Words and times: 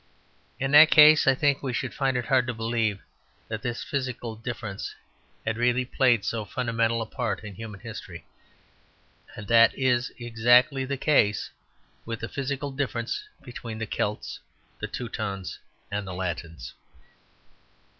In 0.59 0.71
that 0.71 0.89
case 0.89 1.27
I 1.27 1.35
think 1.35 1.61
we 1.61 1.73
should 1.73 1.93
find 1.93 2.17
it 2.17 2.25
hard 2.25 2.47
to 2.47 2.55
believe 2.55 3.01
that 3.49 3.61
this 3.61 3.83
physical 3.83 4.35
difference 4.35 4.95
had 5.45 5.57
really 5.59 5.85
played 5.85 6.25
so 6.25 6.43
fundamental 6.43 7.03
a 7.03 7.05
part 7.05 7.43
in 7.43 7.53
human 7.53 7.81
history. 7.81 8.25
And 9.35 9.47
that 9.47 9.77
is 9.77 10.11
exactly 10.17 10.85
the 10.85 10.97
case 10.97 11.51
with 12.03 12.21
the 12.21 12.29
physical 12.29 12.71
difference 12.71 13.27
between 13.43 13.77
the 13.77 13.85
Celts, 13.85 14.39
the 14.79 14.87
Teutons 14.87 15.59
and 15.91 16.07
the 16.07 16.15
Latins. 16.15 16.73